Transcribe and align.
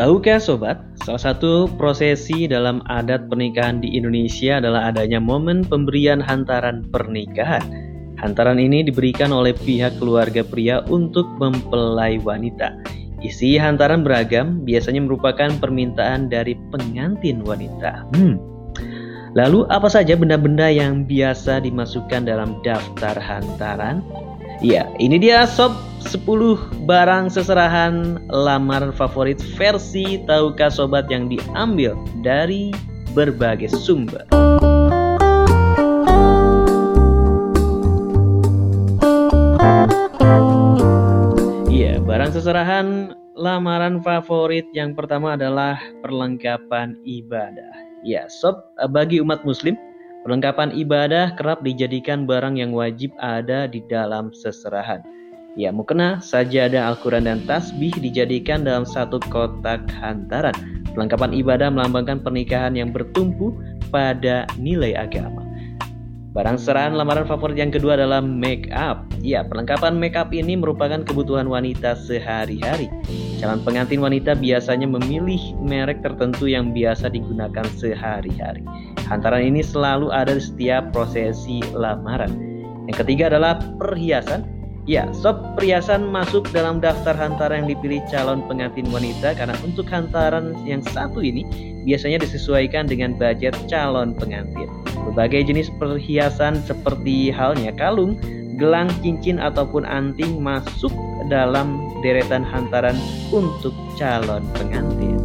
Tahukah 0.00 0.40
sobat, 0.40 0.80
salah 1.04 1.20
satu 1.20 1.68
prosesi 1.76 2.48
dalam 2.48 2.80
adat 2.88 3.28
pernikahan 3.28 3.84
di 3.84 4.00
Indonesia 4.00 4.56
adalah 4.56 4.88
adanya 4.88 5.20
momen 5.20 5.60
pemberian 5.60 6.24
hantaran 6.24 6.88
pernikahan. 6.88 7.60
Hantaran 8.16 8.56
ini 8.56 8.80
diberikan 8.80 9.28
oleh 9.28 9.52
pihak 9.52 10.00
keluarga 10.00 10.40
pria 10.40 10.80
untuk 10.88 11.28
mempelai 11.36 12.16
wanita. 12.16 12.80
Isi 13.20 13.60
hantaran 13.60 14.00
beragam, 14.00 14.64
biasanya 14.64 15.04
merupakan 15.04 15.52
permintaan 15.60 16.32
dari 16.32 16.56
pengantin 16.72 17.44
wanita. 17.44 18.08
Hmm. 18.16 18.40
Lalu 19.36 19.68
apa 19.68 19.92
saja 19.92 20.16
benda-benda 20.16 20.72
yang 20.72 21.04
biasa 21.04 21.60
dimasukkan 21.60 22.24
dalam 22.24 22.56
daftar 22.64 23.20
hantaran? 23.20 24.00
Ya, 24.64 24.88
ini 24.96 25.20
dia 25.20 25.44
sob 25.44 25.89
10 26.00 26.88
barang 26.88 27.28
seserahan 27.28 28.16
lamaran 28.32 28.88
favorit 28.90 29.36
versi 29.60 30.16
tahukah 30.24 30.72
sobat 30.72 31.06
yang 31.12 31.28
diambil 31.28 31.92
dari 32.24 32.72
berbagai 33.12 33.68
sumber. 33.68 34.24
Iya, 41.68 42.00
barang 42.00 42.32
seserahan 42.32 43.12
lamaran 43.36 44.00
favorit 44.00 44.64
yang 44.72 44.96
pertama 44.96 45.36
adalah 45.36 45.76
perlengkapan 46.00 46.96
ibadah. 47.04 47.72
Ya, 48.00 48.24
sob 48.32 48.64
bagi 48.88 49.20
umat 49.20 49.44
muslim 49.44 49.76
Perlengkapan 50.20 50.76
ibadah 50.76 51.32
kerap 51.32 51.64
dijadikan 51.64 52.28
barang 52.28 52.60
yang 52.60 52.76
wajib 52.76 53.08
ada 53.24 53.64
di 53.64 53.80
dalam 53.88 54.36
seserahan. 54.36 55.00
Ya, 55.58 55.74
mukena, 55.74 56.22
sajadah 56.22 56.94
Al-Quran 56.94 57.26
dan 57.26 57.42
tasbih 57.42 57.90
dijadikan 57.98 58.62
dalam 58.62 58.86
satu 58.86 59.18
kotak 59.34 59.82
hantaran. 59.98 60.54
Perlengkapan 60.94 61.34
ibadah 61.34 61.74
melambangkan 61.74 62.22
pernikahan 62.22 62.78
yang 62.78 62.94
bertumpu 62.94 63.58
pada 63.90 64.46
nilai 64.62 64.94
agama. 64.94 65.42
Barang 66.30 66.54
serahan 66.54 66.94
lamaran 66.94 67.26
favorit 67.26 67.58
yang 67.58 67.74
kedua 67.74 67.98
adalah 67.98 68.22
make 68.22 68.70
up. 68.70 69.02
Ya, 69.18 69.42
perlengkapan 69.42 69.98
make 69.98 70.14
up 70.14 70.30
ini 70.30 70.54
merupakan 70.54 71.02
kebutuhan 71.02 71.50
wanita 71.50 71.98
sehari-hari. 71.98 72.86
Calon 73.42 73.58
pengantin 73.66 73.98
wanita 73.98 74.38
biasanya 74.38 74.86
memilih 74.86 75.42
merek 75.58 75.98
tertentu 76.06 76.46
yang 76.46 76.70
biasa 76.70 77.10
digunakan 77.10 77.66
sehari-hari. 77.74 78.62
Hantaran 79.10 79.42
ini 79.42 79.66
selalu 79.66 80.14
ada 80.14 80.38
di 80.38 80.42
setiap 80.46 80.94
prosesi 80.94 81.58
lamaran. 81.74 82.30
Yang 82.86 83.02
ketiga 83.02 83.34
adalah 83.34 83.58
perhiasan. 83.82 84.59
Ya, 84.88 85.04
sob 85.12 85.36
perhiasan 85.60 86.08
masuk 86.08 86.48
dalam 86.56 86.80
daftar 86.80 87.12
hantaran 87.12 87.64
yang 87.64 87.76
dipilih 87.76 88.00
calon 88.08 88.40
pengantin 88.48 88.88
wanita 88.88 89.36
karena 89.36 89.52
untuk 89.60 89.84
hantaran 89.92 90.56
yang 90.64 90.80
satu 90.80 91.20
ini 91.20 91.44
biasanya 91.84 92.24
disesuaikan 92.24 92.88
dengan 92.88 93.12
budget 93.12 93.52
calon 93.68 94.16
pengantin. 94.16 94.72
Berbagai 95.12 95.52
jenis 95.52 95.68
perhiasan 95.76 96.64
seperti 96.64 97.28
halnya 97.28 97.76
kalung, 97.76 98.16
gelang, 98.56 98.88
cincin 99.04 99.36
ataupun 99.36 99.84
anting 99.84 100.40
masuk 100.40 100.92
dalam 101.28 101.76
deretan 102.00 102.40
hantaran 102.40 102.96
untuk 103.28 103.76
calon 104.00 104.48
pengantin. 104.56 105.20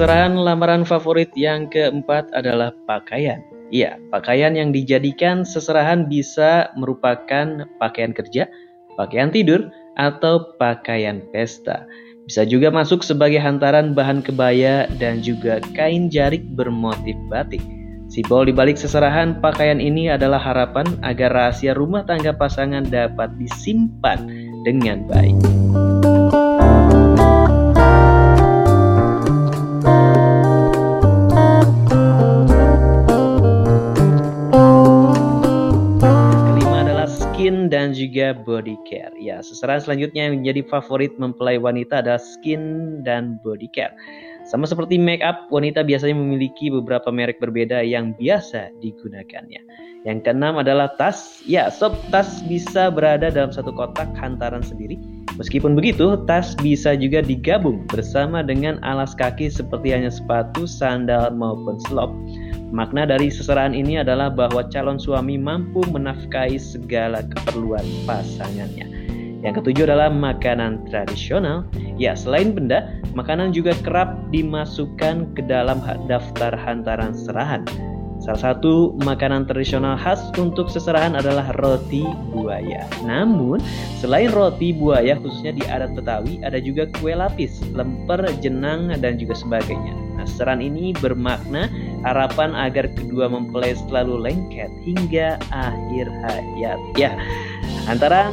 Seserahan 0.00 0.32
lamaran 0.32 0.88
favorit 0.88 1.28
yang 1.36 1.68
keempat 1.68 2.32
adalah 2.32 2.72
pakaian. 2.88 3.44
Ya, 3.68 4.00
pakaian 4.08 4.56
yang 4.56 4.72
dijadikan 4.72 5.44
seserahan 5.44 6.08
bisa 6.08 6.72
merupakan 6.72 7.68
pakaian 7.76 8.16
kerja, 8.16 8.48
pakaian 8.96 9.28
tidur, 9.28 9.68
atau 10.00 10.56
pakaian 10.56 11.20
pesta. 11.36 11.84
Bisa 12.24 12.48
juga 12.48 12.72
masuk 12.72 13.04
sebagai 13.04 13.44
hantaran 13.44 13.92
bahan 13.92 14.24
kebaya 14.24 14.88
dan 14.96 15.20
juga 15.20 15.60
kain 15.76 16.08
jarik 16.08 16.48
bermotif 16.56 17.12
batik. 17.28 17.60
Simbol 18.08 18.48
di 18.48 18.56
balik 18.56 18.80
seserahan 18.80 19.36
pakaian 19.44 19.84
ini 19.84 20.08
adalah 20.08 20.40
harapan 20.40 20.96
agar 21.04 21.28
rahasia 21.28 21.76
rumah 21.76 22.08
tangga 22.08 22.32
pasangan 22.32 22.88
dapat 22.88 23.36
disimpan 23.36 24.24
dengan 24.64 25.04
baik. 25.04 25.99
Juga 38.00 38.32
body 38.32 38.76
care. 38.88 39.12
Ya, 39.20 39.44
seserahan 39.44 39.84
selanjutnya 39.84 40.32
yang 40.32 40.40
menjadi 40.40 40.64
favorit 40.72 41.12
mempelai 41.20 41.60
wanita 41.60 42.00
adalah 42.00 42.22
skin 42.22 43.04
dan 43.04 43.36
body 43.44 43.68
care. 43.68 43.92
Sama 44.48 44.64
seperti 44.64 44.96
make 44.96 45.20
up, 45.20 45.52
wanita 45.52 45.84
biasanya 45.84 46.16
memiliki 46.16 46.72
beberapa 46.72 47.12
merek 47.12 47.36
berbeda 47.38 47.84
yang 47.84 48.16
biasa 48.16 48.72
digunakannya. 48.80 49.60
Yang 50.08 50.18
keenam 50.24 50.56
adalah 50.56 50.88
tas. 50.96 51.44
Ya, 51.44 51.68
sob 51.68 51.92
tas 52.08 52.40
bisa 52.48 52.88
berada 52.88 53.28
dalam 53.28 53.52
satu 53.52 53.68
kotak 53.76 54.08
hantaran 54.16 54.64
sendiri. 54.64 54.96
Meskipun 55.36 55.76
begitu, 55.76 56.16
tas 56.24 56.56
bisa 56.64 56.96
juga 56.96 57.20
digabung 57.20 57.84
bersama 57.92 58.40
dengan 58.40 58.80
alas 58.80 59.12
kaki 59.12 59.52
seperti 59.52 59.92
hanya 59.92 60.08
sepatu, 60.08 60.64
sandal 60.64 61.36
maupun 61.36 61.76
slop. 61.84 62.08
Makna 62.70 63.02
dari 63.02 63.34
seserahan 63.34 63.74
ini 63.74 63.98
adalah 63.98 64.30
bahwa 64.30 64.62
calon 64.70 64.94
suami 64.94 65.34
mampu 65.34 65.82
menafkahi 65.90 66.54
segala 66.54 67.26
keperluan 67.26 67.82
pasangannya. 68.06 68.86
Yang 69.42 69.64
ketujuh 69.64 69.90
adalah 69.90 70.12
makanan 70.12 70.86
tradisional. 70.86 71.66
Ya, 71.98 72.14
selain 72.14 72.54
benda, 72.54 72.86
makanan 73.18 73.50
juga 73.50 73.74
kerap 73.82 74.14
dimasukkan 74.30 75.34
ke 75.34 75.42
dalam 75.50 75.82
daftar 76.06 76.54
hantaran 76.54 77.10
serahan. 77.10 77.66
Salah 78.20 78.52
satu 78.52 79.00
makanan 79.00 79.48
tradisional 79.48 79.96
khas 79.96 80.20
untuk 80.36 80.68
seserahan 80.68 81.16
adalah 81.16 81.56
roti 81.56 82.04
buaya. 82.36 82.84
Namun, 83.00 83.64
selain 83.96 84.28
roti 84.28 84.76
buaya 84.76 85.16
khususnya 85.16 85.56
di 85.56 85.64
adat 85.64 85.96
Betawi, 85.96 86.36
ada 86.44 86.60
juga 86.60 86.84
kue 87.00 87.16
lapis, 87.16 87.64
lemper, 87.72 88.20
jenang, 88.44 88.92
dan 89.00 89.16
juga 89.16 89.32
sebagainya. 89.40 89.96
Nah, 90.20 90.28
seserahan 90.28 90.60
ini 90.60 90.92
bermakna 91.00 91.72
harapan 92.04 92.56
agar 92.56 92.88
kedua 92.92 93.28
mempelai 93.28 93.76
selalu 93.76 94.30
lengket 94.30 94.70
hingga 94.84 95.36
akhir 95.52 96.06
hayat. 96.08 96.80
Ya, 96.96 97.16
antara 97.88 98.32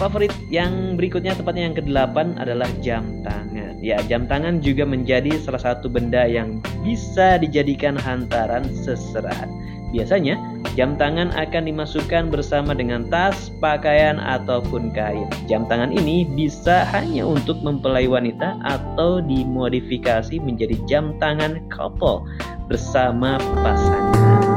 favorit 0.00 0.32
yang 0.48 0.96
berikutnya 0.96 1.36
tepatnya 1.36 1.68
yang 1.70 1.76
kedelapan 1.76 2.36
adalah 2.40 2.68
jam 2.80 3.20
tangan. 3.20 3.69
Ya, 3.80 3.96
jam 4.04 4.28
tangan 4.28 4.60
juga 4.60 4.84
menjadi 4.84 5.40
salah 5.40 5.60
satu 5.60 5.88
benda 5.88 6.28
yang 6.28 6.60
bisa 6.84 7.40
dijadikan 7.40 7.96
hantaran 7.96 8.68
seserahan. 8.84 9.48
Biasanya, 9.90 10.38
jam 10.78 10.94
tangan 10.94 11.34
akan 11.34 11.66
dimasukkan 11.66 12.30
bersama 12.30 12.76
dengan 12.76 13.08
tas, 13.10 13.50
pakaian, 13.58 14.22
ataupun 14.22 14.94
kain. 14.94 15.26
Jam 15.50 15.66
tangan 15.66 15.90
ini 15.90 16.28
bisa 16.28 16.86
hanya 16.94 17.26
untuk 17.26 17.58
mempelai 17.64 18.06
wanita 18.06 18.60
atau 18.62 19.18
dimodifikasi 19.18 20.38
menjadi 20.38 20.78
jam 20.86 21.18
tangan 21.18 21.58
couple 21.72 22.22
bersama 22.70 23.40
pasangan. 23.66 24.49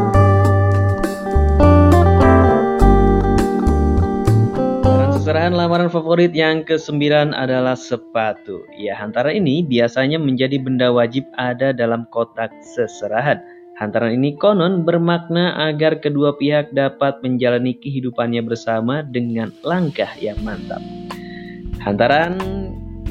Seserahan 5.44 5.60
lamaran 5.60 5.92
favorit 5.92 6.32
yang 6.32 6.64
kesembilan 6.64 7.36
adalah 7.36 7.76
sepatu. 7.76 8.64
Ya, 8.80 8.96
antara 8.96 9.28
ini 9.28 9.60
biasanya 9.60 10.16
menjadi 10.16 10.56
benda 10.56 10.88
wajib 10.88 11.28
ada 11.36 11.76
dalam 11.76 12.08
kotak 12.16 12.48
seserahan. 12.64 13.44
Hantaran 13.76 14.16
ini 14.16 14.40
konon 14.40 14.88
bermakna 14.88 15.52
agar 15.68 16.00
kedua 16.00 16.32
pihak 16.40 16.72
dapat 16.72 17.20
menjalani 17.28 17.76
kehidupannya 17.76 18.40
bersama 18.40 19.04
dengan 19.04 19.52
langkah 19.68 20.08
yang 20.16 20.40
mantap. 20.48 20.80
Hantaran 21.84 22.40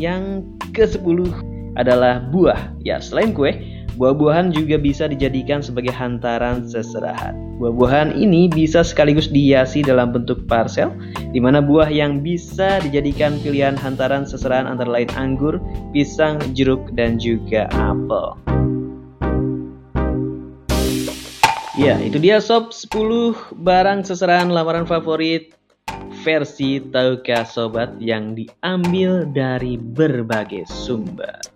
yang 0.00 0.40
ke-10 0.72 1.36
adalah 1.76 2.24
buah. 2.32 2.72
Ya, 2.80 2.96
selain 2.96 3.36
kue, 3.36 3.60
Buah-buahan 4.02 4.50
juga 4.50 4.82
bisa 4.82 5.06
dijadikan 5.06 5.62
sebagai 5.62 5.94
hantaran 5.94 6.66
seserahan. 6.66 7.38
Buah-buahan 7.62 8.18
ini 8.18 8.50
bisa 8.50 8.82
sekaligus 8.82 9.30
dihiasi 9.30 9.86
dalam 9.86 10.10
bentuk 10.10 10.42
parsel, 10.50 10.90
di 11.30 11.38
mana 11.38 11.62
buah 11.62 11.86
yang 11.86 12.18
bisa 12.18 12.82
dijadikan 12.82 13.38
pilihan 13.46 13.78
hantaran 13.78 14.26
seserahan 14.26 14.66
antara 14.66 14.90
lain 14.90 15.06
anggur, 15.14 15.62
pisang, 15.94 16.42
jeruk, 16.50 16.82
dan 16.98 17.14
juga 17.14 17.70
apel. 17.78 18.34
Ya, 21.78 21.94
itu 22.02 22.18
dia 22.18 22.42
sob 22.42 22.74
10 22.74 23.54
barang 23.54 24.02
seserahan 24.02 24.50
lamaran 24.50 24.82
favorit 24.82 25.54
versi 26.26 26.82
Tahukah 26.82 27.46
Sobat 27.46 28.02
yang 28.02 28.34
diambil 28.34 29.30
dari 29.30 29.78
berbagai 29.78 30.66
sumber. 30.66 31.51